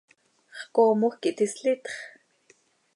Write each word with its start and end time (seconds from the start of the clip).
¿Xcoomoj 0.61 1.13
quih 1.21 1.35
tislitx? 1.37 1.91